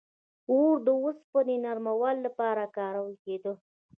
•اور 0.51 0.73
د 0.85 0.87
اوسپنې 1.01 1.55
د 1.59 1.61
نرمولو 1.65 2.23
لپاره 2.25 2.63
کارول 2.77 3.13
کېده. 3.25 3.53